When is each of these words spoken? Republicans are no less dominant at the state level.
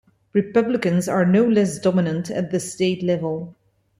Republicans 0.33 1.07
are 1.07 1.27
no 1.27 1.45
less 1.47 1.77
dominant 1.77 2.31
at 2.31 2.49
the 2.49 2.59
state 2.59 3.03
level. 3.03 3.55